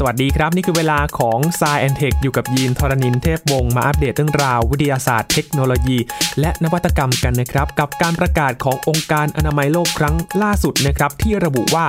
[0.00, 5.98] สวัสดีครับ นี่คือเวลาของ s ายแอนเทคอยู่กับยีนทรณินเทพวงศ์มาอัปเดตเรื่องราววิทยาศาสตร์เทคโนโลยี
[6.40, 11.86] และนวัตกรรมกันนะครับ กับการประกาศขององค์การอนามัยโลกครั้งล่าสุดนะครับ ที่ระบุว่า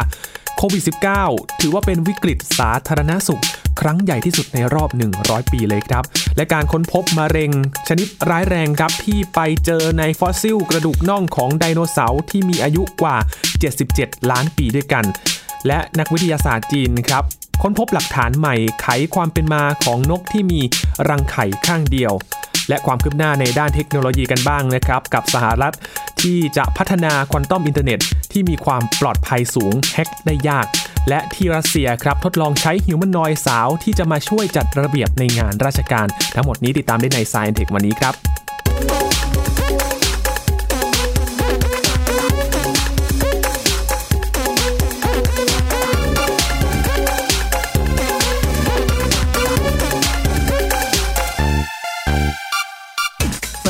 [0.58, 0.84] โควิด
[1.22, 3.44] -19 ถือว่าเป็นวิกฤตสาธารณสุข
[3.80, 4.90] ครั้งใหญ่ที่สุดในรอบ
[5.22, 6.04] 100 ปีเลยครับ
[6.36, 7.52] และการค้นพบมะเร็ง
[7.88, 13.16] ชนิดร้ายแรงครับ ที่ไปเจอในฟอสซิลกระดูกน่องของไดโนเสาร์ที่มีอายุกว่า
[13.74, 15.06] 77 ล้านปีด้วยกัน
[15.68, 17.26] และนักวิทยาศาสตร์จีนครับ
[17.62, 20.62] ค้นพบหลักฐานใหม่ไขความเป็นมาของนกที่มี
[21.10, 22.14] รังไข่ข้างเดียว
[22.70, 25.74] และความคืบหน้าในด้านเทคโนโลยีกันบ้างนะครับ กับสหรัฐ
[26.22, 28.00] ที่จะพัฒนาควอนตัมอินเทอร์เน็ต
[28.32, 30.66] ที่มีความปลอดภัยสูงแฮ็กได้ยาก
[31.10, 38.47] และที่รัสเซียครับทดลองใช้ฮิวแมนนอยสาวที่จะมาช่วยจัดระเบียบในงานราชการ ทั้งหมดนี้ติดตามได้ใน Science Tech วันนี้ครับ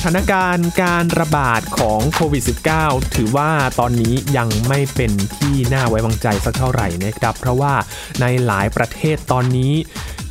[0.09, 2.43] ถานการณ์การระบาดของโควิด
[2.79, 7.73] -19 ถือว่าตอนนี้ยังไม่เป็นที่น่าไว้วางใจสักเท่าไหร่นะครับ เพราะว่า
[8.21, 9.73] ในหลายประเทศตอนนี้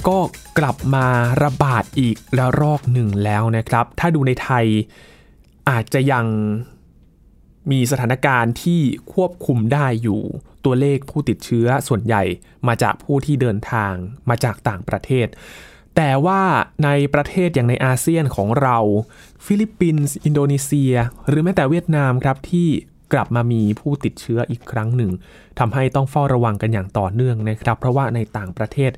[0.08, 0.18] ก็
[0.58, 1.06] กลับมา
[1.42, 4.66] ระบาดอีกระลอกหนึ่งแล้วนะครับ ถ้าดูในไทย
[5.70, 6.26] อาจจะยัง
[7.70, 8.80] มีสถานการณ์ที่
[9.14, 10.20] ควบคุมได้อยู่
[10.64, 12.22] ตัวเลขผู้ติดเชื้อส่วนใหญ่
[12.68, 13.92] มาจากผู้ที่เดินทาง
[14.28, 15.26] มาจากต่างประเทศ
[15.96, 16.42] แต่ว่า
[16.84, 18.78] ในประเทศอย่างในอาเซียนของเรา
[19.44, 20.92] ฟิลิปปินส์ อินโดนีเซีย
[21.28, 22.68] หรือแม้แต่เวียดนามครับที่
[23.12, 25.10] กลับมามีผู้ติดเชื้ออีกครั้งหนึ่ง
[25.58, 28.92] ทำให้ต้องเฝ้าระวังกันอย่างต่อเนื่องนะครับ เพราะว่าในต่างประเทศ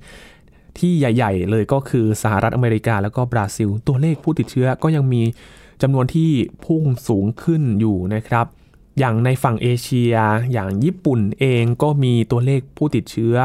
[0.78, 5.22] ที่ใหญ่ ๆ เลยก็คือสหรัฐอเมริกาแล้วก็บราซิล ตัวเลขผู้ติดเชื้อก็ยังมี
[5.82, 6.30] จำนวนที่
[6.64, 8.46] พุ่งสูงขึ้นอยู่นะครับ
[8.98, 10.14] อย่างในฝั่งเอเชีย
[10.52, 13.36] อย่างญี่ปุ่นเองก็มีตัวเลขผู้ติดเชื้อ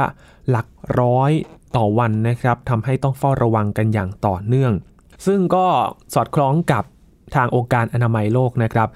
[0.49, 0.67] หลัก
[0.99, 1.31] ร้อย
[1.75, 4.73] ต่อวันนะครับทำให้ต้องเฝ้าระวังกันอย่างต่อเนื่อง
[5.25, 5.66] ซึ่งก็
[6.13, 6.84] สอดคล้องกับ
[7.35, 8.89] ทางองค์การอนามัยโลกนะครับ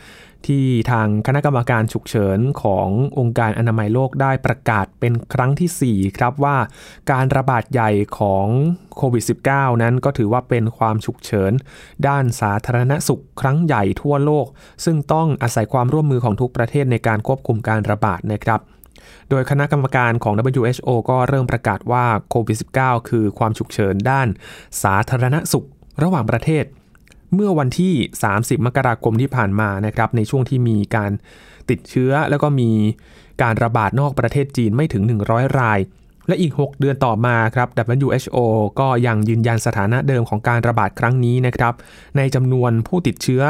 [0.47, 2.87] ที่ทางคณะกรรมการฉุกเฉินของ
[3.19, 6.57] องค์การอนามัยโลกได้ประกาศเป็นครั้งที่ 4 ครับว่า
[7.11, 8.47] การระบาดใหญ่ของ
[8.97, 11.51] โควิด -19 นั้นก็ถือว่าเป็นความฉุกเฉิน
[12.07, 14.45] ด้านสาธารณสุขครั้งใหญ่ทั่วโลก
[14.85, 18.59] ซึ่งต้องอาศัยความร่วมมือของทุกประเทศในการควบคุมการระบาดนะครับ
[19.29, 24.27] โดยคณะกรรมการของ WHO ก็เริ่มประกาศว่าโควิด -19 คือความฉุกเฉินด้าน
[24.83, 25.67] สาธารณสุข
[26.03, 26.63] ระหว่างประเทศ
[27.33, 27.93] เมื่อวันที่
[28.29, 31.11] 30 มกราคมที่ผ่านมานะครับในช่วงที่มีการ
[31.69, 32.71] ติดเชื้อ แล้วก็มี
[33.41, 35.79] การระบาดนอกประเทศจีนไม่ถึง 100 ราย
[36.27, 37.67] และอีก 6 เดือนต่อมาครับ
[38.05, 38.37] WHO
[38.79, 41.73] ก็ยังยืนยันสถานะเดิมของการระบาดครั้งนี้นะครับ
[42.17, 43.43] ในจำนวนผู้ติดเชื้อ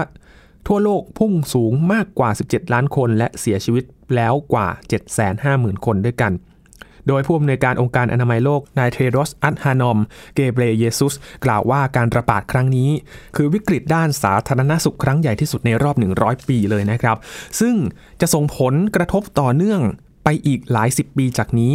[0.67, 3.83] ทั่วโลกพุ่งสูงมากกว่า 17 ล้านคน และเสียชีวิต
[4.15, 4.67] แล้วกว่า
[5.27, 6.33] 750,000 คนด้วยกัน
[7.07, 9.99] โดยผู้อำนวยการองค์การอนามัยโลก นายเทโรส อัตฮานอม
[10.35, 11.13] เกเบรเยซุส
[11.45, 12.89] กล่าวว่าการระบาดครั้งนี้
[13.35, 17.17] คือวิกฤตด้านสาธารณสุขครั้งใหญ่ที่สุดในรอบ 100 ปีเลยนะครับ
[17.59, 17.75] ซึ่ง
[18.21, 19.81] จะส่งผลกระทบต่อเนื่อง
[20.23, 21.73] ไปอีกหลายสิบปีจากนี้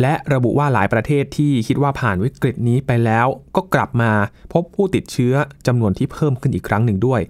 [0.00, 4.10] และระบุว่าหลายประเทศที่คิดว่าผ่านวิกฤตนี้ไปแล้ว ก็กลับมา
[4.52, 5.34] พบผู้ติดเชื้อ
[5.66, 7.20] จำนวนที่เพิ่มขึ้นอีกครั้งหนึ่งด้วย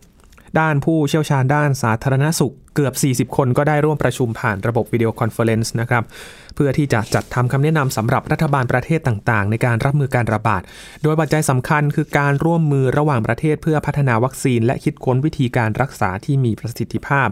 [0.59, 2.91] ด้านผู้เชี่ยวชาญด้านสาธารณสุขเกือ
[3.25, 6.05] บ 40 คนก็ได้ร่วมประชุมผ่านระบบ video conference นะครับ
[6.55, 10.63] เพื่อที่จะจัดทำคำแนะนำสำหรับรัฐบาลประเทศต่างๆ ในการรับมือการระบาด
[11.03, 17.29] โดยปัจจัยสำคัญคือการร่วมมือระหว่างประเทศเพื่อพัฒนาวัคซีน และคิดค้นวิธีการรักษาที่มีประสิทธิภาพ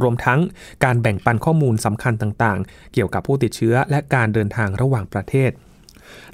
[0.00, 0.40] รวมทั้ง
[0.84, 5.50] การแบ่งปันข้อมูลสำคัญต่างๆ เกี่ยวกับผู้ติดเชื้อและการเดินทางระหว่างประเทศ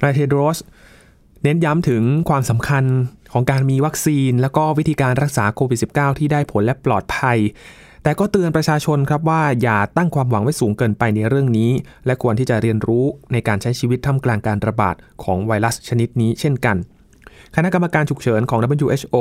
[0.03, 0.59] นายเทโดรส
[1.43, 2.83] เน้นย้ำถึงความสำคัญ
[3.33, 7.37] ของการมีวัคซีน และก็วิธีการรักษาโควิด -19 ที่ได้ผลและปลอดภัย
[8.03, 11.71] แต่ก็เตือนประชาชนครับว่าอย่าตั้งความหวังไว้สูงเกินไปในเรื่องนี้
[12.05, 16.77] และควรที่จะเรียนรู้ในการใช้ชีวิตท่ามกลางการระบาดของไวรัสชนิดนี้เช่นกัน
[17.55, 19.15] คณะกรรมการฉุกเฉินของ WHO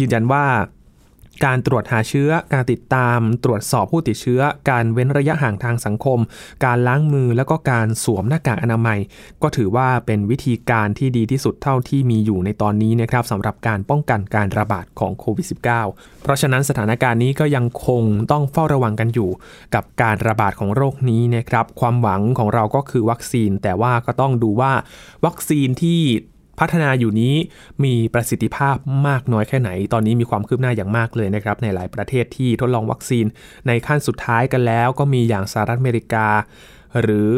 [0.00, 0.44] ยืนยันว่า
[1.44, 4.40] การตรวจหาเชื้อ การติดตาม ตรวจสอบผู้ติดเชื้อ
[4.70, 6.18] การเว้นระยะห่างทางสังคม
[6.64, 8.98] การล้างมือแล้วก็การสวมหน้ากากอนามัย
[9.42, 19.30] ก็ถือว่าเป็นวิธีการที่ดีที่สุดเท่าที่มีอยู่ในตอนนี้นะครับสำหรับการป้องกันการระบาดของโควิด -19 เพราะฉะนั้นสถานการณ์นี้ก็ยังคงต้องเฝ้าระวังกันอยู่
[19.74, 24.72] กับการระบาดของโรคนี้นะครับ ความหวังของเราก็คือวัคซีน แต่ว่าก็ต้องดูว่า
[25.26, 26.00] วัคซีนที่
[26.60, 27.34] พัฒนาอยู่นี้
[27.84, 28.76] มีประสิทธิภาพ
[29.08, 33.26] มากน้อยแค่ไหน ตอนนี้มีความคืบหน้าอย่างมากเลยนะครับ ในหลายประเทศที่ทดลองวัคซีน
[33.66, 36.26] ในขั้นสุดท้ายกันแล้ว ก็มีอย่างสหรัฐอเมริกา
[37.00, 37.32] หรือ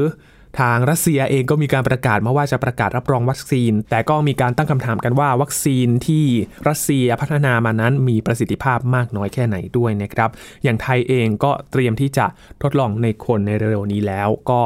[0.60, 6.24] ทางรัสเซียเองก็มีการประกาศมาว่าจะประกาศรับรองวัคซีน แต่ก็มีการตั้งคำถามกันว่าวัคซีนที่
[6.68, 10.30] รัสเซียพัฒนามานั้นมีประสิทธิภาพมากน้อยแค่ไหนด้วยนะครับ
[10.64, 12.26] อย่างไทยเองก็เตรียมที่จะ
[12.62, 14.60] ทดลองในคนในเร็วๆนี้แล้วก็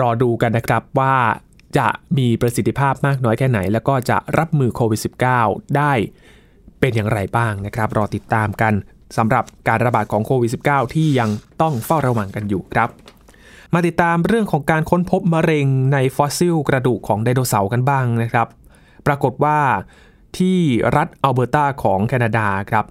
[0.00, 1.14] รอดูกันนะครับว่า
[1.78, 1.88] จะ
[2.18, 5.00] มีประสิทธิภาพมากน้อยแค่ไหน แล้วก็จะรับมือโควิด
[5.38, 5.92] -19 ได้
[6.80, 8.72] เป็นอย่างไรบ้างนะครับ รอติดตามกัน
[9.16, 11.30] สำหรับการระบาดของโควิด -19 ที่ยัง
[11.60, 12.88] ต้องเฝ้าระวังกันอยู่ครับ
[13.74, 18.48] มาติดตามเรื่องของการค้นพบมะเร็งในฟอสซิลกระดูกของไดโนเสาร์กันบ้างนะครับ
[19.06, 19.58] ปรากฏว่า
[20.38, 20.58] ที่
[20.96, 22.84] รัฐอัลเบอร์ตาของแคนาดาครับ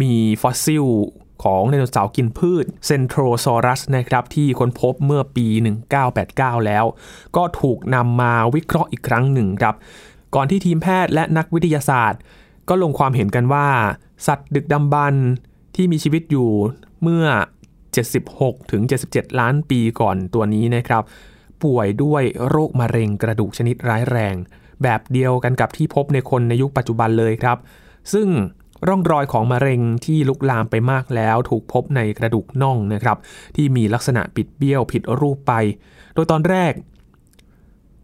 [0.00, 0.12] มี
[0.42, 0.84] ฟอสซิล
[1.42, 5.46] ของไดโนเสาร์กินพืชเซนโทรซอรัสนะครับที่ค้นพบเมื่อปี
[6.06, 6.84] 1989 แล้ว
[7.36, 9.74] ก็ถูกนำมาวิเคราะห์อีกครั้งหนึ่งครับ
[10.34, 12.20] ก่อนที่ทีมแพทย์และนักวิทยาศาสตร์
[12.68, 13.68] ก็ลงความเห็นกันว่า
[14.26, 15.14] สัตว์ดึกดำบรร
[15.76, 16.50] ที่มีชีวิตอยู่
[17.02, 17.26] เมื่อ
[18.00, 21.02] 76 ถึง 77 ล้านปีก่อนตัวนี้นะครับ
[21.62, 24.34] ป่วยด้วยโรคมะเร็งกระดูกชนิดร้ายแรง
[24.82, 27.58] แบบเดียวกันกับที่พบในคนในยุคปัจจุบันเลยครับ
[28.12, 28.28] ซึ่ง
[28.88, 33.16] ร่องรอยของมะเร็งที่ลุกลามไปมากแล้วถูกพบในกระดูกน่องนะครับ
[33.56, 35.52] ที่มีลักษณะปิดเบี้ยวผิดรูปไป
[36.14, 36.72] โดยตอนแรก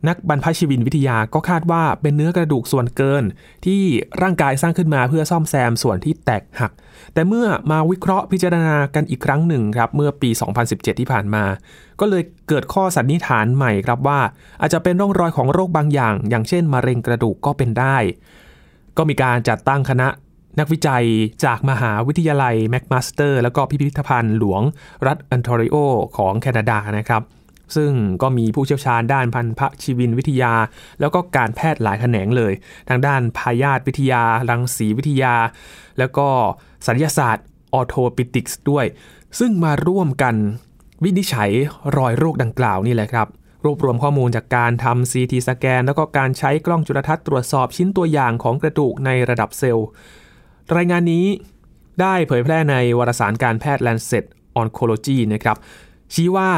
[0.09, 3.25] นักบรรพชีวินวิทยาก็คาดว่าเป็นเนื้อกระดูกส่วนเกิน
[3.67, 3.83] ที่
[4.23, 6.73] ร่างกายสร้างขึ้นมาเพื่อซ่อมแซมส่วนที่แตกหัก
[7.15, 10.31] แต่เมื่อมาวิเคราะห์พิจารณากันอีกครั้งหนึ่งครับเมื่อปี
[10.65, 11.45] 2017 ที่ผ่านมา
[12.01, 14.21] ก็เลยเกิดข้อสันนิษฐานใหม่ครับว่า
[14.61, 17.97] อาจจะเป็นร่องรอยของโรคบางอย่าง อย่างเช่น มะเร็งกระดูกก็เป็นได้
[18.97, 20.09] ก็มีการจัดตั้งคณะ
[20.59, 21.05] นักวิจัย
[21.45, 24.63] จากมหาวิทยาลัยแมคมาสเตอร์แล้วก็พิพิธภัณฑ์หลวง
[25.07, 25.77] รัฐอันทอริโอ
[26.17, 27.23] ของแคนาดานะครับ
[27.77, 30.53] ซึ่งก็มีผู้เชี่ยวชาญด้านพันธุ์ชีวินวิทยา
[31.01, 32.53] แล้วก็การแพทย์หลายแขนงเลย
[32.89, 35.35] ทางด้านพยาธิวิทยา รังสีวิทยา
[35.99, 36.29] แล้วก็
[36.87, 38.85] สัญญาศาสตร์ออโทปิติกส์ด้วย
[39.39, 40.35] ซึ่งมาร่วมกัน
[41.05, 41.51] วินิจฉัย
[41.97, 43.29] รอยโรคดังกล่าวนี่แหละครับ
[43.65, 49.89] รวบรวมข้อมูลจากการทำ CT สแกน แล้วก็การใช้กล้องจุลทรรศน์ตรวจสอบชิ้นตัวอย่างของกระดูกในระดับเซลล์
[50.77, 51.27] รายงานนี้
[52.01, 54.25] ได้เผยแพร่ในวารสารการแพทย์ Lancet
[54.61, 55.57] Oncology นะครับ
[56.15, 56.51] ชี้ว่า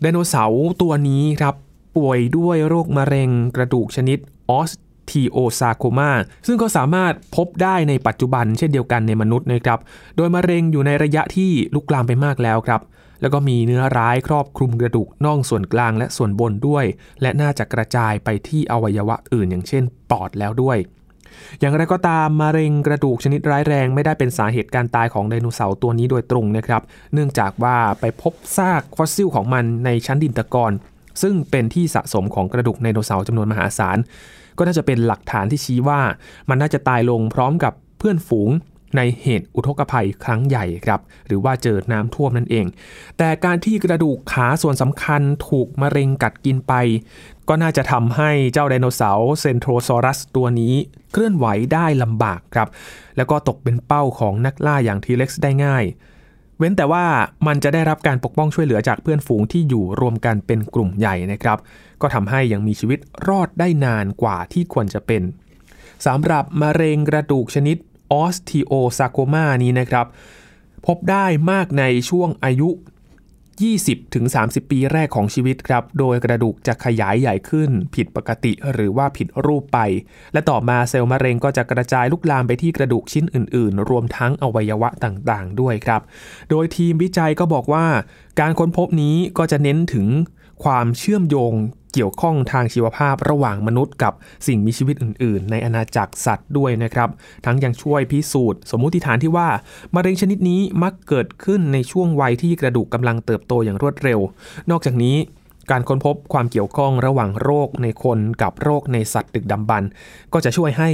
[0.00, 1.54] ไดโนเสาร์ตัวนี้ครับ
[1.96, 4.18] ป่วยด้วยโรคมะเร็งกระดูกชนิด
[4.50, 4.70] ออส
[5.10, 6.10] ทีโอซาโคมา
[6.46, 9.78] ซึ่งก็สามารถพบได้ในปัจจุบันเช่นเดียวกันในมนุษย์นะครับ
[10.16, 12.80] โดยมะเร็งอยู่ในระยะที่ลุกลามไปมากแล้วครับ
[13.20, 16.84] แล้วก็มีเนื้อร้ายครอบคลุมกระดูกน่องส่วนกลางและส่วนบนด้วย
[17.22, 20.78] และน่าจะกระจายไปที่อวัยวะอื่นอย่างเช่นปอดแล้วด้วย
[21.60, 26.82] อย่างไรก็ตามมะเร็งกระดูกชนิดร้ายแรงไม่ได้เป็นสาเหตุการตายของไดโนเสาร์ตัวนี้โดยตรงนะครับ
[27.14, 30.72] เนื่องจากว่าไปพบซากฟอสซิลของมันในชั้นดินตะกอน
[31.22, 33.98] ซึ่งเป็นที่สะสมของกระดูกไดโนเสาร์จำนวนมหาศาล
[34.58, 36.00] ก็น่าจะเป็นหลักฐานที่ชี้ว่า
[36.48, 38.50] มันน่าจะตายลงพร้อมกับเพื่อนฝูง
[38.96, 42.66] ในเหตุอุทกภัยครั้งใหญ่ครับ หรือว่าเจอน้ำท่วมนั่นเอง
[43.18, 46.72] แต่การที่กระดูกขาส่วนสำคัญถูกมะเร็งกัดกินไป
[47.48, 50.74] ก็น่าจะทำให้เจ้าไดโนเสาร์เซนโทรซอรัสตัวนี้
[51.12, 52.68] เคลื่อนไหวได้ลำบากครับ
[53.16, 55.84] แล้วก็ตกเป็นเป้าของนักล่าอย่างทีเล็กซ์ได้ง่าย
[56.58, 57.04] เว้นแต่ว่า
[57.46, 61.58] มันจะได้รับการปกป้องช่วยเหลือจากเพื่อนฝูงที่อยู่รวมกันเป็นกลุ่มใหญ่นะครับ
[62.00, 62.98] ก็ทำให้ยังมีชีวิต
[63.28, 65.22] รอดได้นานกว่าที่ควรจะเป็น
[66.06, 67.76] สำหรับมะเร็งกระดูกชนิด
[68.12, 70.06] ออสทีโอซาโคมานี้นะครับ
[70.86, 72.68] พบได้มากในช่วงอายุ
[73.94, 79.78] 20-30 ปีแรกของชีวิตครับ โดยกระดูกจะขยายใหญ่ขึ้น ผิดปกติหรือว่าผิดรูปไป
[80.32, 86.00] และต่อมาเซลล์มะเร็งก็จะกระจายลุกลามไปที่กระดูกชิ้นอื่น ๆ รวมทั้งอวัยวะต่างๆ ด้วยครับ
[86.50, 87.86] โดยทีมวิจัยก็บอกว่า
[88.40, 90.06] การค้นพบนี้ก็จะเน้นถึง
[90.64, 91.54] ความเชื่อมโยง
[91.92, 94.12] เกี่ยวข้องทางชีวภาพระหว่างมนุษย์กับ
[94.46, 97.08] สิ่งมีชีวิตอื่น ๆ ในอาณาจักรสัตว์ด้วยนะครับ
[97.44, 99.48] ทั้งยังช่วยพิสูจน์ สมมุติฐานที่ว่า
[99.94, 104.20] มะเร็งชนิดนี้มักเกิดขึ้นในช่วงวัยที่กระดูกกำลังเติบโตอย่างรวดเร็ว
[104.70, 105.16] นอกจากนี้
[105.70, 109.90] การค้นพบความเกี่ยวข้องระหว่างโรคในคนกับโรคในสัตว์ดึกดำบรรพ์
[110.32, 110.90] ก็จะช่วยให้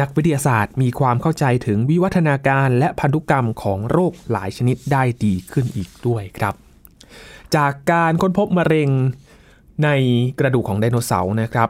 [0.00, 6.54] นักวิทยาศาสตร์มีความเข้าใจถึงวิวัฒนาการและพันธุกรรมของโรคหลายชนิดได้ดีขึ้นอีกด้วยครับ
[7.56, 8.90] จากการค้นพบมะเร็ง
[9.84, 9.88] ใน
[10.38, 11.68] กระดูกของไดโนเสาร์นะครับ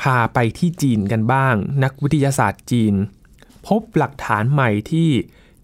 [0.00, 2.94] พาไปที่จีนกันบ้าง นักวิทยาศาสตร์จีน
[3.66, 5.08] พบหลักฐานใหม่ที่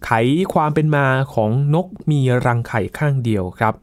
[0.04, 0.10] ไข
[0.52, 3.74] ความเป็นมาของนกมีรังไข่ข้างเดียวครับ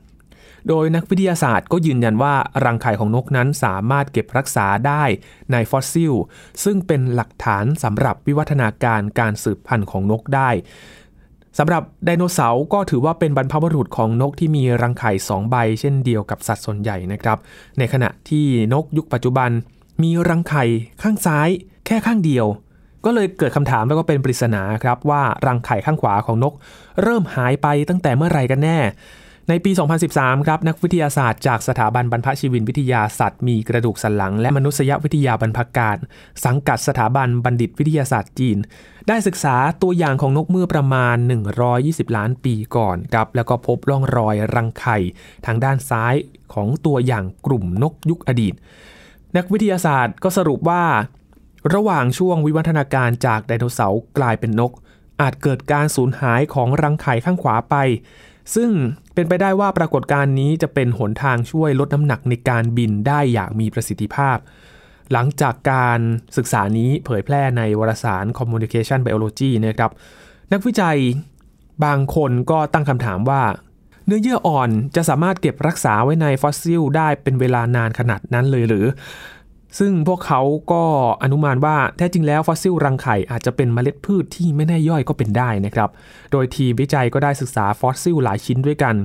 [0.68, 2.36] โดยนักวิทยาศาสตร์ก็ยืนยันว่า
[2.66, 5.04] รังไข่ของนกนั้นสามารถเก็บรักษาได้
[5.52, 6.14] ในฟอสซิล
[6.64, 10.50] ซึ่งเป็นหลักฐานสำหรับวิวัฒนาการการสืบพันธุ์ของนกได้
[11.58, 17.38] สำหรับไดโนเสาร์ก็ถือว่าเป็นบรรพบุรุษของนกที่มีรังไข่2ใบ เช่นเดียวกับสัตว์ส่วนใหญ่นะครับ
[17.78, 19.50] ในขณะที่นกยุคปัจจุบัน
[20.04, 20.66] มีรังไข่
[21.02, 21.50] ข้างซ้าย
[21.86, 22.46] แค่ข้างเดียว
[23.06, 26.54] ก็เลยเกิดคำถามแล้วก็เป็นปริศนาครับว่ารังไข่ข้างขวาของนก
[27.04, 28.80] เริ่มหายไปตั้งแต่เมื่อไรกันแน่
[29.50, 29.72] ในปี
[30.10, 35.98] 2013 ครับนักวิทยาศาสตร์จากสถาบันบรรพชีวินวิทยาสัตว์มีกระดูกสันหลัง และมนุษยวิทยาบรรพการ
[36.46, 38.58] สังกัดสถาบันบัณฑิตวิทยาศาสตร์จีน
[39.08, 41.16] ได้ศึกษาตัวอย่างของนกเมื่อประมาณ
[41.66, 44.98] 120 ล้านปีก่อนครับแล้วก็พบร่องรอยรังไข่
[45.46, 46.16] ทางด้านซ้าย
[46.54, 48.54] ของตัวอย่างกลุ่มนกยุคอดีต
[49.38, 50.84] นักวิทยาศาสตร์ก็สรุปว่า
[51.74, 54.72] ระหว่างช่วงวิวัฒนาการจากไดโนเสาร์กลายเป็นนก
[55.22, 57.76] อาจเกิดการสูญหายของรังไข่ข้างขวาไป
[58.56, 58.72] ซึ่ง
[59.18, 64.38] เป็นไปได้ว่าปรากฏการณ์นี้จะเป็นหนทางช่วยลดน้ำหนักในการบินได้อย่างมีประสิทธิภาพ
[65.12, 66.00] หลังจากการ
[66.38, 69.92] ศึกษานี้เผยแพร่ในวารสาร Communication Biology นะครับ
[70.52, 70.98] นักวิจัย
[71.86, 73.42] บางคนก็ตั้งคำถามว่า
[74.06, 78.86] เนื้อเยื่ออ่อนจะสามารถเก็บรักษาไว้ในฟอสซิลได้เป็นเวลานานขนาดนั้นเลยหรือ
[79.80, 80.84] ซึ่งพวกเขาก็
[81.24, 85.90] อนุมานว่าแท้จริงแล้วฟอสซิลรังไข่อาจจะเป็นเมล็ดพืชที่ไม่เน่าย่อยก็เป็นได้นะครับ
[86.32, 88.96] โดยทีมวิจัยก็ได้ศึกษาฟอสซิลหลายชิ้นด้วยกัน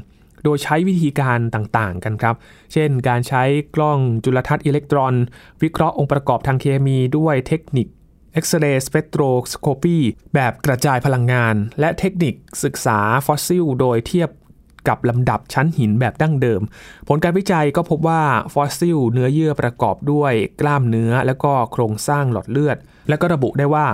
[0.45, 2.35] โดยใช้วิธีการต่างๆกันครับ
[2.73, 3.43] เช่น การใช้
[3.77, 5.15] กล้องจุลทรรศน์อิเล็กตรอน
[5.63, 7.87] วิเคราะห์องค์ประกอบทางเคมีด้วยเทคนิค
[8.33, 9.99] เอ็กซเรย์สเปกโทรสโคปี
[10.35, 14.31] แบบกระจายพลังงาน และเทคนิคศึกษาฟอสซิล โดยเทียบ
[14.89, 16.63] กับลำดับชั้นหินแบบดั้งเดิม
[17.09, 18.23] ผลการวิจัยก็พบว่า
[18.55, 22.77] ฟอสซิลเนื้อเยื่อประกอบด้วยกล้ามเนื้อและก็โครงสร้างหลอดเลือด
[23.09, 23.87] และก็ระบุได้ว่า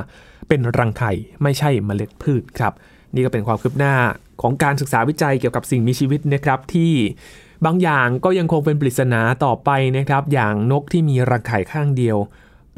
[0.48, 2.72] เป็นรังไข่ไม่ใช่เมล็ดพืชครับ
[3.14, 3.94] นี่ก็เป็นความคืบหน้า
[4.42, 6.92] ของการศึกษาวิจัยเกี่ยวกับสิ่งมีชีวิตนะครับที่
[7.64, 12.16] บางอย่างก็ยังคงเป็นปริศนาต่อไปนะครับ อย่างนกที่มีรังไข่ข้างเดียว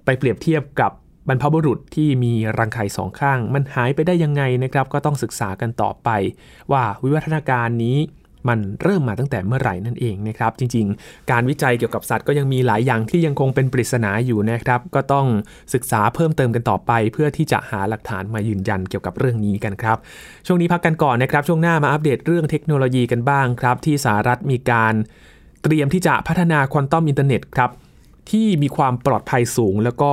[0.05, 0.93] ไปเปรียบเทียบกับ
[1.31, 6.09] บรรพบุรุษที่มีรังไข่สองข้าง มันหายไปได้ยังไงนะครับ ก็ต้องศึกษากันต่อไป
[6.73, 7.99] ว่าวิวัฒนาการนี้
[8.49, 15.27] มันเริ่มมาตั้งแต่เมื่อไหร่นั่นเองนะครับ จริงๆ การวิจัยเกี่ยวกับสัตว์ก็ยังมีหลายอย่างที่ยังคงเป็นปริศนาอยู่นะครับ ก็ต้อง
[15.75, 19.97] ศึกษาเพิ่มเติมกันต่อไป เพื่อที่จะหาหลักฐานมายืนยันเกี่ยวกับเรื่องนี้กันครับ
[20.47, 24.95] ช่วงนี้พักกันก่อนนะครับ ช่วงหน้ามาอัปเดตเรื่องเทคโนโลยีกันบ้างครับ ที่สหรัฐมีการ
[25.63, 27.71] เตรียมที่จะพัฒนาควอนตัมอินเทอร์เน็ตครับ
[28.31, 30.13] ที่มีความปลอดภัยสูง แล้วก็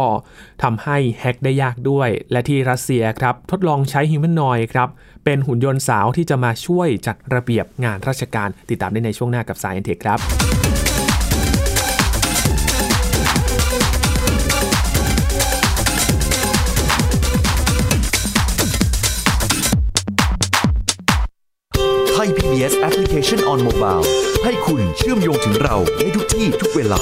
[0.64, 4.90] ทำให้แฮ็กได้ยากด้วย และที่รัสเซียครับทดลองใช้ humanoid ครับ
[5.26, 10.20] เป็นหุ่นยนต์สาวที่จะมาช่วยจัดระเบียบงานราชการติดตามได้ในช่วงหน้ากับ s ายเอ็นเทคครับ
[22.14, 24.06] Thai PBS Application on Mobile
[24.44, 27.02] ให้คุณเชื่อมโยงถึงเราในทุกที่ทุกเวลา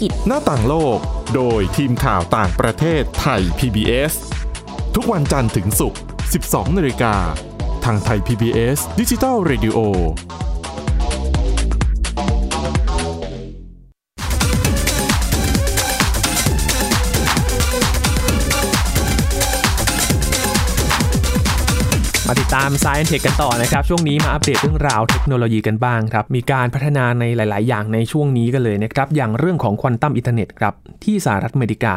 [0.00, 0.98] กิจ หน้าต่างโลก
[1.34, 4.14] โดยทีมข่าวต่างประเทศไทย PBS
[4.94, 6.00] ทุกวันจันทร์ถึงศุกร์
[6.38, 7.14] 12นาฬิกา
[7.84, 9.78] ทาง Thai PBS Digital Radio
[22.28, 31.94] มาติดตาม Sci and Tech กันต่อนะครับ ช่วงนี้มาอัปเดตเรื่องราวเทคโนโลยีกันบ้างครับ มีการพัฒนาในหลาย ๆ อย่างในช่วงนี้กันเลยนะครับ อย่างเรื่องของควอนตัมอินเทอร์เน็ตครับ ที่สหรัฐอเมริกา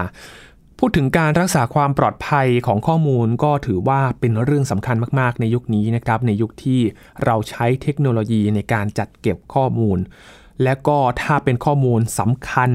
[0.80, 6.80] พูดถึงการรักษาความปลอดภัยของข้อมูลก็ถือว่าเป็นเรื่องสำคัญมาก ๆ ในยุคนี้นะครับ ในยุคที่
[7.26, 9.98] เราใช้เทคโนโลยีในการจัดเก็บข้อมูล
[10.64, 12.72] และก็ถ้าเป็นข้อมูลสำคัญ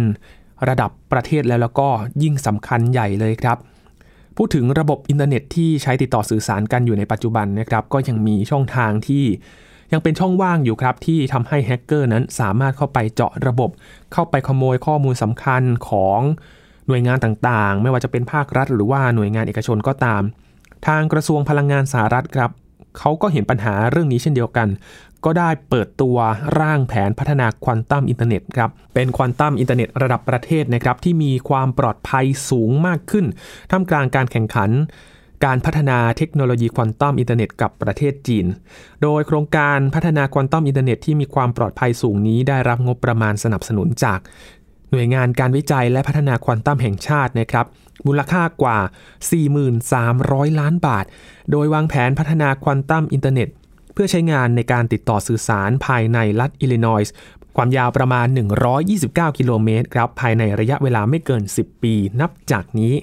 [0.69, 1.89] ระดับประเทศแล้วแล้วก็
[2.23, 3.59] ยิ่งสำคัญใหญ่เลยครับ
[4.37, 9.25] พูดถึงระบบอินเทอร์เน็ตที่ใช้ติดต่อสื่อสารกันอยู่ในปัจจุบันนะครับ ก็ยังมีช่องทางที่
[9.93, 13.71] ยังเป็นช่องว่างอยู่ครับ ที่ทำให้แฮกเกอร์นั้นสามารถเข้าไปเจาะระบบ
[14.12, 16.21] เข้าไปขโมยข้อมูลสำคัญของ
[16.87, 20.23] หน่วยงานต่างๆ ไม่ว่าจะเป็นภาครัฐ หรือว่าหน่วยงานเอกชนก็ตาม
[20.87, 22.50] ทางกระทรวงพลังงานสหรัฐครับ
[22.99, 24.69] เขาก็เห็นปัญหาเรื่องนี้เช่นเดียวกัน
[25.25, 26.16] ก็ได้เปิดตัว
[26.61, 33.26] ร่างแผนพัฒนาควอนตัมอินเทอร์เน็ตครับ เป็นควอนตัมอินเทอร์เน็ตระดับประเทศนะครับที่มีความปลอดภัยสูงมากขึ้น
[33.71, 34.71] ท่ามกลางการแข่งขัน
[35.45, 38.47] การพัฒนาเทคโนโลยีควอนตัมอินเทอร์เน็ตกับประเทศจีน
[39.02, 44.19] โดยโครงการพัฒนาควอนตัมอินเทอร์เน็ตที่มีความปลอดภัยสูงนี้ได้รับงบประมาณสนับสนุนจาก
[44.90, 47.66] หน่วยงานการวิจัยและพัฒนาควอนตัมแห่งชาตินะครับ
[48.07, 48.78] มูลค่ากว่า
[49.85, 51.04] 43,000 ล้านบาท
[51.50, 53.49] โดยวางแผนพัฒนาควอนตัมอินเทอร์เน็ต
[53.95, 57.15] เพื่อใช้งานในการติดต่อสื่อสารภายในรัฐอิลลินอยส์
[57.57, 58.27] ความยาวประมาณ
[58.83, 62.95] 129 กิโลเมตรครับภายในระยะเวลาไม่เกิน 10 ปีนับจากนี้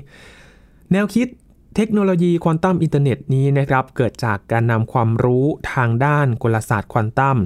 [0.91, 1.27] แนวคิด
[1.75, 7.37] เทคโนโลยีควอนตัมอินเทอร์เน็ตนี้นะครับเกิดจากการนำความรู้ทางด้านกลศาสตร์ควอนตัม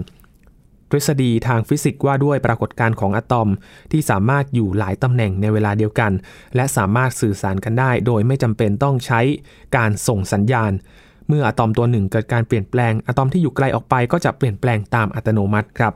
[0.90, 3.50] ทฤษฎีทางฟิสิกส์ว่าด้วยปรากฏการณ์ของอะตอม
[3.92, 6.12] ที่สามารถอยู่หลายตำแหน่งในเวลาเดียวกัน
[6.56, 9.22] และสามารถสื่อสารกันได้ โดยไม่จำเป็นต้องใช้
[9.78, 10.72] การส่งสัญญาณ
[11.28, 15.94] เมื่ออะตอมตัวหนึ่งเกิดการเปลี่ยนแปลงอะตอมที่อยู่ไกลออกไปก็จะเปลี่ยนแปลงตามอัตโนมัติครับ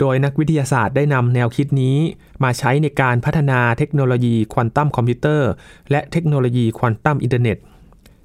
[0.00, 1.96] โดยนักวิทยาศาสตร์ได้นำแนวคิดนี้
[2.44, 5.50] มาใช้ในการพัฒนาเทคโนโลยีควอนตัมคอมพิวเตอร์
[5.90, 7.56] และเทคโนโลยีควอนตัมอินเทอร์เน็ต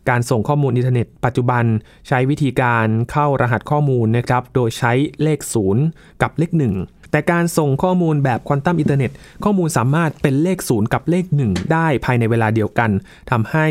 [0.10, 1.64] การส่งข้อมูลอินเทอร์เน็ตปัจจุบัน
[2.08, 5.40] ใช้วิธีการเข้ารหัสข้อมูลนะครับ โดยใช้เลข
[5.80, 9.12] 0 กับเลข 1 แต่การส่งข้อมูลแบบควอนตัมอินเทอร์เน็ต
[9.44, 12.92] ข้อมูลสามารถเป็นเลข0กับเลข 1 ได้ภายในเวลาเดียวกัน
[13.32, 13.68] ทำให้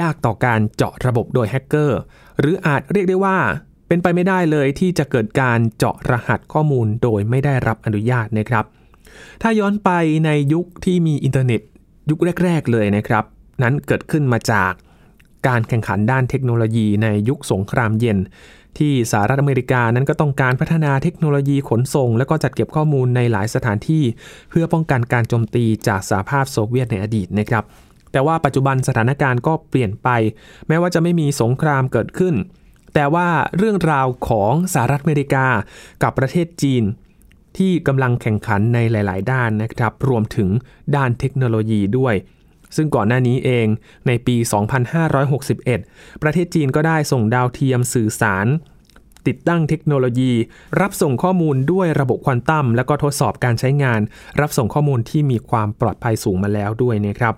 [0.00, 1.98] ยากต่อการเจาะระบบโดยแฮกเกอร์
[2.40, 3.38] หรืออาจเรียกได้ว่า
[3.88, 8.64] เป็นไปไม่ได้เลยที่จะเกิดการเจาะรหัสข้อมูลโดยไม่ได้รับอนุญาตนะครับ
[9.42, 9.90] ถ้าย้อนไป
[10.24, 11.60] ในยุคที่มีอินเทอร์เน็ต
[12.10, 13.24] ยุคแรก ๆ เลยนะครับ
[13.62, 14.72] นั้นเกิดขึ้นมาจาก
[15.48, 18.18] การแข่งขันด้านเทคโนโลยีในยุคสงครามเย็น
[18.78, 24.04] ที่สหรัฐอเมริกานั้นก็ต้องการพัฒนาเทคโนโลยีขนส่ง และก็จัดเก็บข้อมูลในหลายสถานที่
[24.50, 27.64] เพื่อป้องกันการโจมตีจากสหภาพโซเวียตในอดีตนะครับ
[28.12, 30.08] แต่ว่าปัจจุบันสถานการณ์ก็เปลี่ยนไป
[30.68, 32.34] แม้ว่าจะไม่มีสงครามเกิดขึ้น
[32.94, 35.46] แต่ว่าเรื่องราวของสหรัฐอเมริกา
[36.02, 36.84] กับประเทศจีน
[37.58, 40.48] ที่กำลังแข่งขันในหลาย ๆ ด้านนะครับ รวมถึง
[40.96, 42.14] ด้านเทคโนโลยีด้วย
[42.76, 43.66] ซึ่งก่อนหน้านี้เอง
[44.06, 44.36] ในปี
[45.48, 48.48] 2561 ประเทศจีนก็ได้ส่งดาวเทียมสื่อสาร
[49.26, 50.32] ติดตั้งเทคโนโลยี
[50.80, 54.00] รับส่งข้อมูลด้วยระบบควอนตัมแล้วก็ทดสอบการใช้งาน
[54.40, 57.34] รับส่งข้อมูลที่มีความปลอดภัยสูงมาแล้วด้วยนะครับ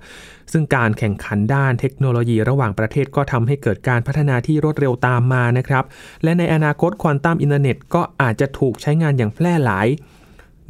[0.52, 5.84] ซึ่งการแข่งขันด้านเทคโนโลยีระหว่างประเทศก็ทำให้เกิดการพัฒนาที่รวดเร็วตามมานะครับ
[6.24, 9.86] และในอนาคตควอนตัมอินเทอร์เน็ตก็อาจจะถูกใช้งานอย่างแพร่หลาย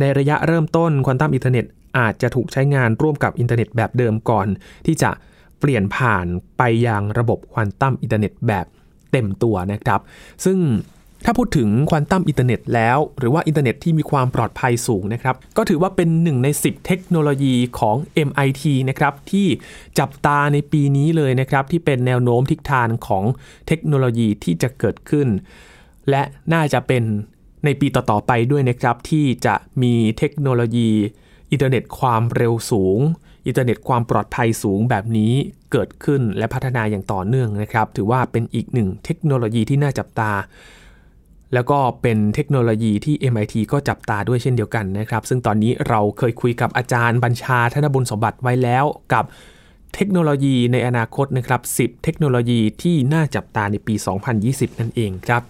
[0.00, 1.64] ในระยะเริ่มต้นควอนตัมอินเทอร์เน็ต
[1.98, 4.46] อาจจะถูกใช้งานร่วมกับอินเทอร์เน็ตแบบเดิมก่อน
[4.86, 5.10] ที่จะ
[5.60, 6.26] เปลี่ยนผ่าน
[6.58, 8.66] ไปยังระบบควอนตัมอินเทอร์เน็ตแบบ
[9.12, 10.00] เต็มตัวนะครับ
[10.44, 10.58] ซึ่ง
[11.24, 17.96] ถ้าพูดถึงควอนตัมอินเทอร์เน็ตแล้ว หรือว่าอินเทอร์เน็ตที่มีความปลอดภัยสูงนะครับ ก็ถือว่าเป็นหนึ่งใน 10 เทคโนโลยีของ
[18.28, 19.46] MIT นะครับ ที่
[19.98, 23.24] จับตาในปีนี้เลยนะครับ ที่เป็นแนวโน้มทิศทางของ
[23.66, 25.28] เทคโนโลยีที่จะเกิดขึ้น
[26.10, 26.22] และ
[26.52, 27.02] น่าจะเป็น
[27.64, 30.90] ในปีต่อ ๆ ไปด้วยนะครับ ที่จะมีเทคโนโลยี
[31.50, 32.98] อินเทอร์เน็ตความเร็วสูง
[33.46, 35.32] อินเทอร์เน็ตความปลอดภัยสูงแบบนี้
[35.72, 40.32] เกิดขึ้นและพัฒนาอย่างต่อเนื่องนะครับ ถือว่าเป็นอีกหนึ่งเทคโนโลยีที่น่าจับตา
[41.54, 49.24] แล้วก็เป็นเทคโนโลยีที่ MIT ก็จับตาด้วยเช่นเดียวกันนะครับ ซึ่งตอนนี้เราเคยคุยกับอาจารย์บัญชาธนบุญสมบัติไว้แล้วกับ
[49.94, 53.94] เทคโนโลยีในอนาคตนะครับ 10 เทคโนโลยีที่น่าจับตาในปี
[54.36, 55.42] 2020 นั่นเองครับ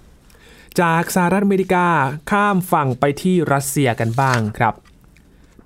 [0.80, 1.86] จากสหรัฐอเมริกา
[2.30, 4.74] ข้ามฝั่งไปที่รัสเซียกันบ้างครับ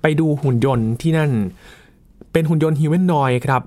[0.03, 1.31] ไปดูหุ่นยนต์ที่นั่น
[2.33, 3.61] เป็นหุ่นยนต์ฮิวแมนนอยครับ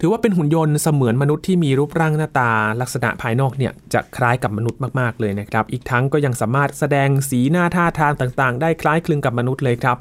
[0.00, 9.96] ถือว่าเป็นหุ่นยนต์เสมือนมนุษย์ที่มีรูปร่างหน้าตาลักษณะภายนอกเนี่ยจะคล้ายกับมนุษย์มากๆเลยนะครับ อีกทั้งก็ยังสามารถแสดงสีหน้าท่าทางต่างๆ ได้คล้ายคลึงกับมนุษย์เลยครับ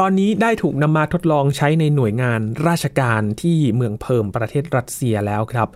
[0.00, 5.68] ตอนนี้ได้ถูกนำมาทดลองใช้ในหน่วยงานราชการที่เมืองเพิร์มประเทศรัสเซียแล้วครับ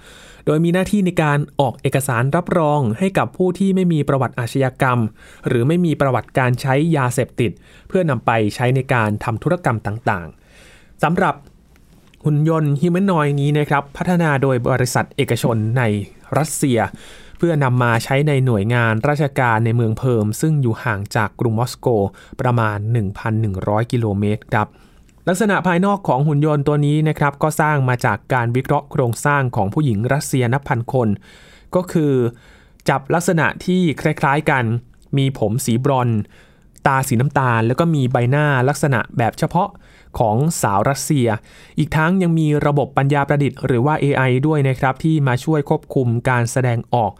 [0.46, 4.98] โดยมีหน้าที่ในการออกเอกสารรับรองให้กับผู้ที่ไม่มีประวัติอาชญากรรม
[5.48, 7.50] หรือไม่มีประวัติการใช้ยาเสพติด
[7.88, 11.34] เพื่อนำไปใช้ในการทำธุรกรรมต่างๆสำหรับ
[12.24, 15.82] หุ่นยนต์ humanoid นี้นะครับพัฒนาโดยบริษัทเอกชนใน
[16.38, 16.78] รัสเซีย
[17.38, 21.88] เพื่อนำมาใช้ในหน่วยงานราชการในเมืองเพิร์มซึ่งอยู่ห่างจากกรุงมอสโก
[22.40, 22.78] ประมาณ
[23.34, 24.68] 1,100 กิโลเมตรครับ
[25.28, 31.08] ลักษณะภายนอกของหุ่นยนต์ตัวนี้นะครับก็สร้างมาจากการวิเคราะห์โครงสร้างของผู้หญิงรัสเซียนับพันคน
[31.74, 32.12] ก็คือ
[32.88, 34.64] จับลักษณะที่คล้ายๆกัน
[35.16, 36.08] มีผมสีบรอน
[36.86, 39.68] ตาสีน้ำตาล แล้วก็มีใบหน้าลักษณะแบบเฉพาะ
[40.18, 41.28] ของสาวรัสเซีย
[41.78, 47.12] อีกทั้งยังมีระบบปัญญาประดิษฐ์หรือว่า AI ด้วยนะครับ ที่มาช่วยควบคุมการแสดงออก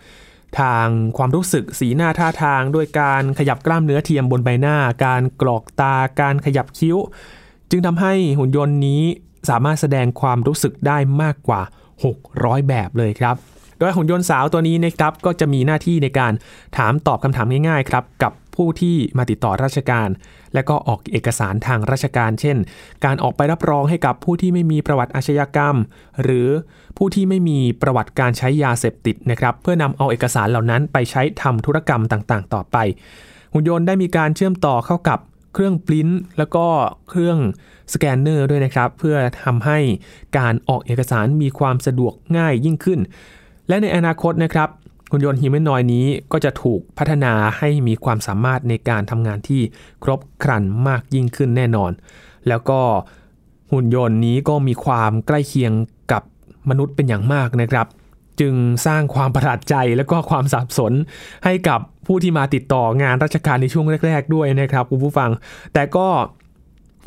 [0.61, 0.87] ทาง
[1.17, 6.97] ความรู้สึกสีหน้าท่าทาง ด้วยการขยับกล้ามเนื้อเทียมบนใบหน้า การกรอกตา การขยับคิ้ว
[7.71, 9.03] จึงทำให้หุ่นยนต์นี้
[9.51, 11.63] สามารถแสดงความรู้สึกได้มากกว่า
[12.15, 13.37] 600 แบบเลยครับ
[13.79, 16.33] โดยหุ่นยนต์สาวตัวนี้นะครับก็จะมีหน้าที่ในการ
[16.77, 20.09] ถามตอบคำถามง่ายๆครับกับผู้ที่มาติดต่อราชการ
[20.55, 22.57] และก็ออกเอกสารทางราชการ เช่น
[23.05, 25.77] การออกไปรับรองให้กับผู้ที่ไม่มีประวัติอาชญากรรม
[26.23, 26.49] หรือ
[26.97, 32.77] ผู้ที่ไม่มีประวัติการใช้ยาเสพติดนะครับ เพื่อนำเอาเอกสารเหล่านั้นไปใช้ทำธุรกรรมต่างๆ ต่อไป
[33.53, 35.19] หุ่นยนต์ได้มีการเชื่อมต่อเข้ากับ
[35.53, 36.09] เครื่องปริ้น
[36.39, 36.67] แล้วก็
[37.09, 37.39] เครื่อง
[37.93, 39.79] สแกนเนอร์ด้วยนะครับ เพื่อทำให้
[40.39, 43.01] การออกเอกสารมีความสะดวกง่ายยิ่งขึ้น
[43.69, 44.69] และในอนาคตนะครับ
[45.11, 49.63] หุ่นยนต์ฮิมแมนนอยนี้ก็จะถูกพัฒนาให้มีความสามารถในการทำงานที่
[50.05, 51.93] ครบครันมากยิ่งขึ้นแน่นอน
[52.49, 52.81] แล้วก็
[53.73, 55.73] หุ่นยนต์นี้ก็มีความใกล้เคียง
[56.13, 56.23] กับ
[56.71, 57.87] มนุษย์เป็นอย่างมากนะครับ
[58.41, 58.55] จึง
[58.87, 60.93] สร้างความประหลาดใจและก็ความสับสน
[61.45, 65.31] ให้กับผู้ที่มาติดต่องานราชการในช่วงแรก ๆ ด้วยนะครับคุณผู้ฟัง
[65.75, 66.09] แต่ก็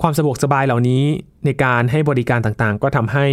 [0.01, 1.03] ความสะดวกสบายเหล่านี้
[1.45, 3.27] ในการให้บริการต่างๆ ก็ทำให้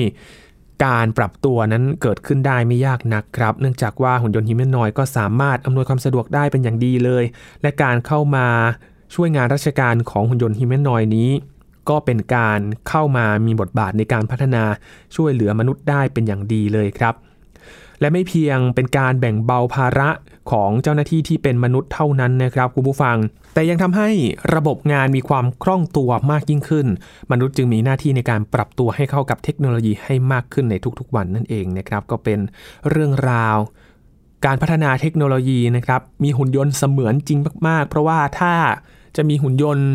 [0.85, 7.25] การปรับตัวนั้นเกิดขึ้นได้ไม่ยากนักครับ เนื่องจากว่าหุ่นยนต์ฮิมแมนนอยก็สามารถอำนวยความสะดวกได้เป็นอย่างดีเลย
[7.63, 8.47] และการเข้ามา
[9.15, 11.31] ช่วยงานราชการของหุ่นยนต์ฮิมแมนนอยนี้
[11.89, 14.65] ก็เป็นการเข้ามามีบทบาทในการพัฒนา
[15.17, 17.15] ช่วยเหลือมนุษย์ได้เป็นอย่างดีเลยครับ
[18.01, 20.11] และไม่เพียงเป็นการแบ่งเบาภาระ
[20.51, 23.17] ของเจ้าหน้าที่ที่เป็นมนุษย์เท่านั้นนะครับคุณผู้ฟัง
[23.55, 24.09] แต่ยังทำให้
[24.55, 26.87] ระบบงานมีความคล่องตัวมากยิ่งขึ้น
[27.33, 32.39] มนุษย์จึงมีหน้าที่ในการปรับตัวให้เข้ากับเทคโนโลยีให้มากขึ้นในทุกๆวันนั่นเองนะครับก็เป็น
[32.91, 33.57] เรื่องราว
[34.47, 38.55] การพัฒนาเทคโนโลยีนะครับมีหุ่นยนต์เสมือนจริงมากๆ เพราะว่าถ้า
[39.17, 39.89] จะมีหุ่นยนต์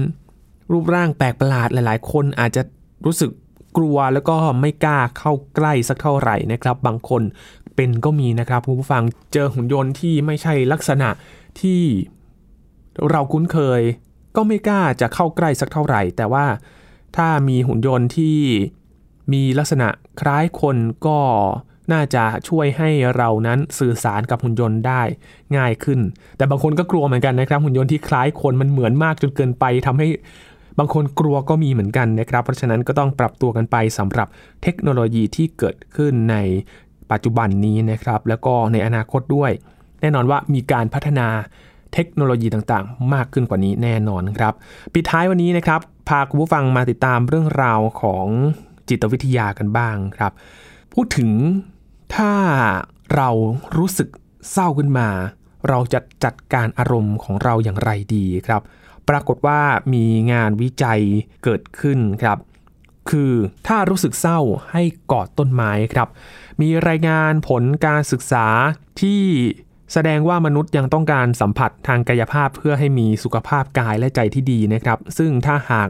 [0.71, 2.61] รูปร่างแปลกประหลาดหลาย ๆ คนอาจจะ
[3.05, 3.31] รู้สึก
[3.77, 7.21] กลัวแล้วก็ไม่กล้าเข้าใกล้สักเท่าไหร่นะครับ บางคน
[7.75, 11.09] เป็นก็มีนะครับคุณผู้ฟังเจอหุ่นยนต์ที่ไม่ใช่ลักษณะ
[11.61, 11.81] ที่
[13.09, 13.81] เราคุ้นเคย
[14.35, 16.45] ก็ไม่กล้าจะเข้าใกล้สักเท่าไหร่ แต่ว่า
[17.15, 18.37] ถ้ามีหุ่นยนต์ที่
[19.33, 19.87] มีลักษณะ
[20.21, 21.19] คล้ายคนก็
[21.91, 25.01] น่าจะช่วยให้เรานั้นสื่อสารกับหุ่นยนต์ได้
[25.57, 25.99] ง่ายขึ้น
[26.37, 30.07] แต่บางคนก็กลัวเหมือนกันนะครับ หุ่นยนต์ที่คล้ายคนมันเหมือนมากจนเกินไปทำให้
[30.79, 34.27] บางคนกลัวก็มีเหมือนกันนะครับ เพราะฉะนั้นก็ต้องปรับตัวกันไปสำหรับ
[34.63, 36.35] เทคโนโลยีที่เกิดขึ้นใน
[37.11, 39.51] ปัจจุบันนี้นะครับ แล้วก็ในอนาคตด้วย
[40.01, 41.27] แน่นอนว่ามีการพัฒนา
[41.93, 44.53] เทคโนโลยีต่างๆ มากขึ้นกว่านี้แน่นอนครับ
[44.93, 48.27] ปิดท้ายวันนี้นะครับ พาคุณผู้ฟังมาติดตามเรื่องราวของ
[48.89, 50.31] จิตวิทยากันบ้างครับ
[50.93, 51.31] พูดถึง
[52.15, 52.31] ถ้า
[53.15, 53.29] เรา
[53.77, 54.09] รู้สึก
[54.51, 55.09] เศร้าขึ้นมา
[55.69, 58.61] เราจะจัดการอารมณ์ของเราอย่างไรดีครับ
[59.09, 59.61] ปรากฏว่า
[59.93, 61.01] มีงานวิจัย
[61.43, 62.37] เกิดขึ้นครับ
[63.09, 63.33] คือ
[63.67, 64.39] ถ้ารู้สึกเศร้า
[64.71, 66.07] ให้กอดต้นไม้ครับ
[66.61, 68.47] มีรายงานผลการศึกษา
[69.01, 69.21] ที่
[69.93, 75.89] แสดงว่ามนุษย์ยังต้องการสัมผัสทางกายภาพเพื่อให้มีสุขภาพกายและใจที่ดีนะครับ ซึ่งถ้าหาก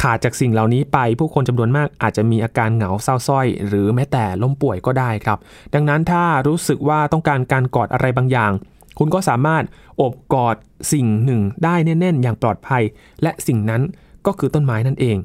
[0.00, 5.38] ขาดจากสิ่งเหล่านี้ไป ผู้คนจำนวนมากอาจจะมีอาการเหงาเศร้าส้อย หรือแม้แต่ล้มป่วยก็ได้ครับ
[5.74, 8.52] ดังนั้นถ้ารู้สึกว่าต้องการการกอดอะไรบางอย่าง
[8.98, 9.64] คุณก็สามารถ
[10.00, 10.56] อบกอด
[10.92, 12.82] สิ่งหนึ่งได้แน่นๆ อย่างปลอดภัย
[13.22, 13.82] และสิ่งนั้น
[14.26, 15.16] ก็คือต้นไม้นั่นเอง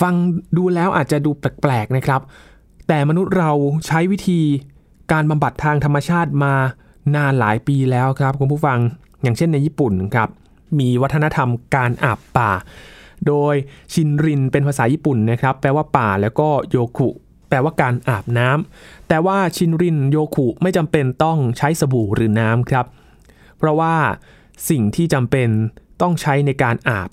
[0.00, 0.14] ฟัง
[0.56, 2.20] ดูแล้วอาจจะดูแปลกๆนะครับ
[2.88, 3.50] แต่มนุษย์เรา
[3.86, 4.40] ใช้วิธี
[5.12, 6.54] การบำบัดทางธรรมชาติมา
[7.16, 8.78] นานหลายปีแล้วครับคุณผู้ฟัง
[9.22, 10.28] อย่างเช่นในญี่ปุ่นครับ
[10.78, 12.50] มีวัฒนธรรมการอาบป่า
[13.26, 13.54] โดย
[13.92, 17.08] ชินรินเป็นภาษาญี่ปุ่นนะครับ แปลว่าป่าแล้วก็โยคุ
[17.48, 22.86] แปลว่าการอาบน้ำแต่ว่าชินรินโยคุไม่จำเป็นต้องใช้สบู่หรือน้ำครับ
[23.58, 23.94] เพราะว่า
[24.70, 25.48] สิ่งที่จำเป็น
[26.02, 27.08] ต้องใช้ในการอาบ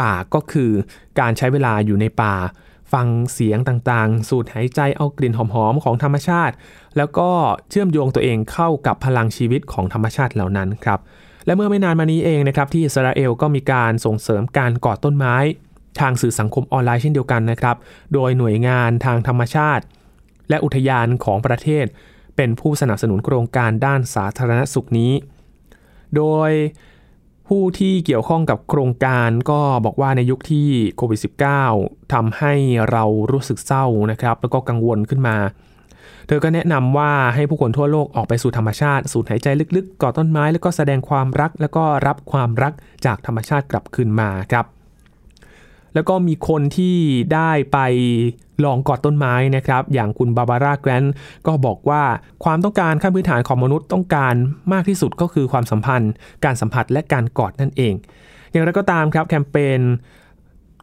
[0.00, 0.70] ป่าก็คือ
[1.20, 2.34] การใช้เวลาอยู่ในป่า
[2.92, 6.54] ฟังเสียงต่างๆ สูดหายใจเอากลิ่นหอมๆของธรรมชาติ
[6.96, 7.30] แล้วก็
[7.70, 10.98] เชื่อมโยงตัวเองเข้ากับพลังชีวิตของธรรมชาติเหล่านั้นครับ
[11.46, 15.36] และเมื่อไม่นานมานี้เองนะครับที่อิสราเอลก็มีการส่งเสริมการก่อต้นไม้
[16.00, 17.76] ทางสื่อสังคมออนไลน์เช่นเดียวกันนะครับ
[18.14, 19.84] โดยหน่วยงานทางธรรมชาติ
[20.50, 21.86] และอุทยานของประเทศ
[22.36, 25.12] เป็นผู้สนับสนุนโครงการด้านสาธารณสุขนี้
[26.16, 26.50] โดย
[27.48, 31.20] ผู้ที่เกี่ยวข้องกับโครงการก็บอกว่าในยุคที่โควิด
[31.66, 32.52] -19 ทำให้
[32.90, 35.36] เรารู้สึกเศร้านะครับ แล้วก็กังวลขึ้นมา
[36.26, 42.72] เธอก็แนะนำว่าให้ผู้คนทั่วโลกออกไปสู่ธรรมชาติ สูดหายใจลึกๆกอดต้นไม้ แล้วก็แสดงความรัก แล้วก็รับความรัก
[43.06, 44.77] จากธรรมชาติกลับคืนมาครับ
[45.98, 46.96] แล้วก็มีคนที่
[47.34, 47.78] ได้ไป
[48.64, 51.04] ลองกอดต้นไม้นะครับ อย่างคุณบาบาร่าแกรน
[51.46, 52.02] ก็บอกว่า
[52.44, 54.34] ความต้องการขั้นพื้นฐานของมนุษย์ต้องการ
[54.72, 56.12] มากที่สุดก็คือความสัมพันธ์
[56.44, 57.94] การสัมผัสและการกอดนั่นเอง
[58.50, 59.80] อย่างไรก็ตามครับแคมเปญ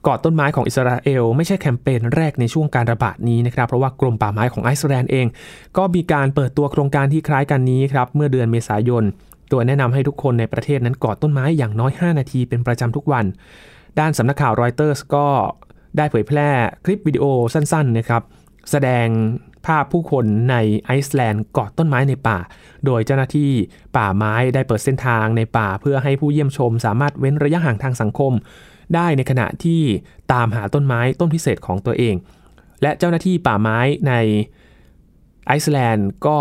[0.07, 5.25] กอดต้นไม้ของอิสราเอลไม่ใช่แคมเปญแรกในช่วงการระบาดนี้นะครับ เพราะว่ากรมป่าไม้ของไอซ์แลนด์เอง
[5.77, 9.03] ก็มีการเปิดตัวโครงการที่คล้ายกันนี้ครับเมื่อเดือนเมษายน
[9.49, 13.25] โดยแนะนำให้ทุกคนในประเทศนั้นกอดต้นไม้อย่างน้อย 5 นาทีเป็นประจำทุกวัน
[13.99, 15.27] ด้านสำนักข่าวรอยเตอร์สก็
[15.97, 16.49] ได้เผยแพร่
[16.85, 18.23] คลิปวิดีโอสั้นๆนะครับ
[18.71, 19.07] แสดง
[19.65, 20.55] ภาพผู้คนใน
[20.85, 22.37] ไอซ์แลนด์กอดต้นไม้ในป่า
[22.85, 23.51] โดยเจ้าหน้าที่
[23.97, 28.31] ป่าไม้ได้เปิดเส้นทางในป่า เพื่อให้ผู้เยี่ยมชม สามารถเว้นระยะห่างทางสังคม
[28.95, 29.81] ได้ในขณะที่
[30.33, 32.15] ตามหาต้นไม้ต้นพิเศษของตัวเอง
[32.81, 34.13] และเจ้าหน้าที่ป่าไม้ใน
[35.45, 36.37] ไอซ์แลนด์ก็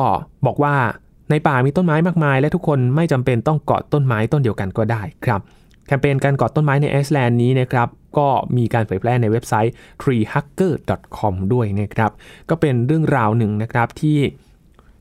[0.46, 0.76] บอกว่า
[1.30, 5.40] ในป่ามีต้นไม้มากมาย และทุกคนไม่จำเป็นต้องเกาะต้นไม้ต้นเดียวกันก็ได้ครับ
[5.86, 12.10] แคมเปญการกาะต้นไม้ในไอซ์แลนด์นี้นะครับก็มีการเผยแพร่ในเว็บไซต์ treehugger.com ด้วยนะครับ
[12.50, 14.18] ก็เป็นเรื่องราวหนึ่งนะครับที่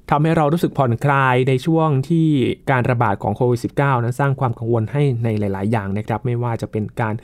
[0.10, 2.28] ทำให้เรารู้สึกผ่อนคลายในช่วงที่
[2.72, 7.16] การระบาดของโควิด -19 นั้นสร้างความกังวลให้ในหลาย ๆ อย่างนะครับ ไม่ว่าจะเป็นการ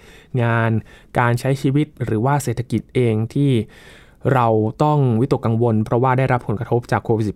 [0.41, 0.71] งาน
[1.19, 3.51] การใช้ชีวิตหรือว่าเศรษฐกิจเองที่
[4.33, 4.47] เรา
[4.83, 7.27] ต้องวิตกกังวล เพราะว่าได้รับผลกระทบจากโควิด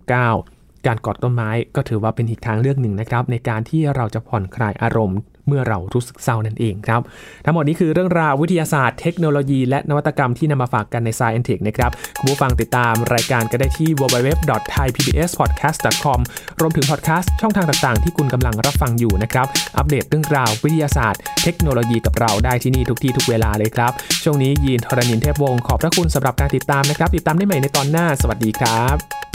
[0.42, 7.00] -19 การกอดต้นไม้ก็ถือว่าเป็นอีกทางเลือกหนึ่งนะครับ ในการที่เราจะผ่อนคลายอารมณ์ เมื่อเรารู้สึกเศร้านั่นเองครับ
[7.44, 16.18] ทั้งหมดนี้คือเรื่องราววิทยาศาสตร์เทคโนโลยี และนวัตกรรมที่นำมาฝากกันใน Science Tech นะครับคุณผู้ฟังติดตามรายการก็ได้ที่ www.thaipbspodcast.com
[16.60, 23.92] รวมถึงพอดแคสต์ช่องทางต่าง ๆ ที่คุณกำลังรับฟังอยู่นะครับอัปเดตเรื่องราววิทยาศาสตร์ เทคโนโลยีกับเราได้ที่นี่ทุกที่ทุกเวลาเลยครับ
[24.24, 29.33] ช่วงนี้ยีนทรณินเทพวงศ์ขอบพระคุณสำหรับการติดตามนะครับ ติดตามได้ใหม่ในตอนหน้า สวัสดีครับ